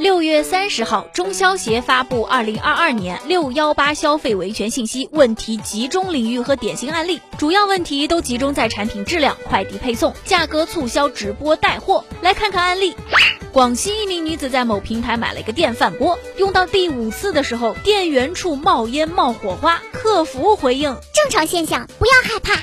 [0.00, 12.02] 六月三十号，中消协发布二零二二年六幺八消费维权信息问题集中领域和典型案例，主要问题都集中在产品质量、快递配送、价格促销、直播带货。
[12.22, 12.96] 来看看案例。
[13.52, 22.54] 广西一名女子在某平台买了一个电饭锅，用到第五次的时候，电源处冒烟冒火花，客服回应正常现象，不要害怕。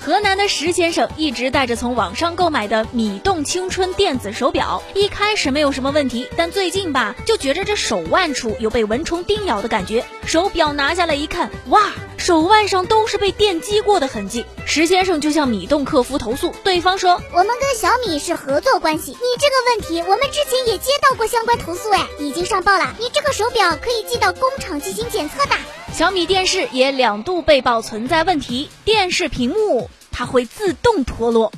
[0.00, 10.04] 河南的石先生一直带着从网上购买的米动青春电子手表，一开始没有什么问题，但最近吧，就觉着这手腕处有被蚊虫叮咬的感觉。
[10.24, 14.44] 手表拿下来一看，哇，手腕上都是被电击过的痕迹。
[14.64, 22.94] 石先生就向米动客服投诉，对方说：“我们跟小米是合作关系，你这个问题我们之前也接到过相关投诉，哎，已经上报了。
[22.98, 25.56] 你这个手表可以寄到工厂进行检测的。”
[25.90, 29.87] 小米电视也两度被曝存在问题，电视屏幕
[30.18, 31.52] 它会自动脱落。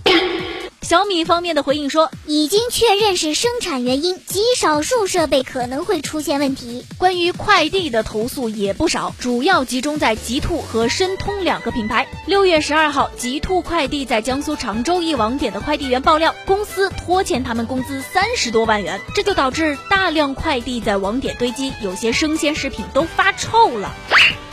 [0.82, 6.84] 小米方面的回应说，已经确认是生产原因，极少数设备可能会出现问题。
[6.98, 12.07] 关于快递的投诉也不少，主要集中在极兔和申通两个品牌。
[12.26, 23.95] 六月十二号，极兔快递在江苏常州一网点的快递员爆料，公司拖欠他们工资三十多万元，这就导致大量快递在网点堆积，有些生鲜食品都发臭了。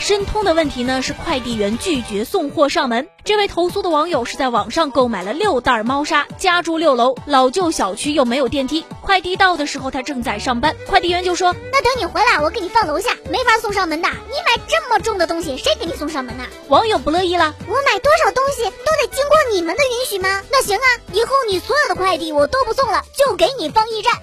[0.07, 3.09] 申通的问题呢是快递员拒绝送货上门。
[3.25, 14.07] 这位投诉的网友是在网上购买了六袋猫砂，家住六楼，老旧小区又没有电梯，快递到的时候他正在上班，快递员就说：“那等你回来，我给你放楼下，没法送上门的。
[14.07, 20.41] 你买这么重的东西，谁给你送上门呢？”网友不乐意了：“我买多少东西都得经过你们的允许吗？
[20.49, 24.13] 那行啊，以后你所有的快递我都不送了，就给你放驿站。”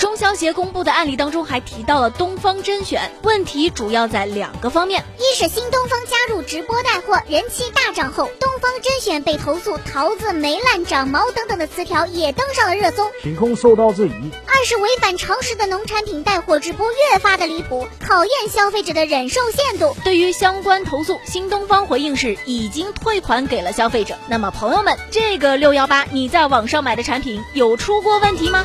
[0.00, 14.12] 中消协公布的案例当中还提到了东方甄选，问题主要在两个方面：一是新东方加入直播带货，人气大涨后，东方甄选被投诉桃子霉烂、长毛等等的词条也登上了热搜，品控受到质疑；
[14.46, 19.94] 二是违反常识的农产品带货直播越发的离谱，考验消费者的忍受限度。
[20.02, 24.14] 对于相关投诉，新东方回应是已经退款给了消费者。
[24.28, 28.64] 那么朋友们，这个六幺八你在网上买的产品有出过问题吗？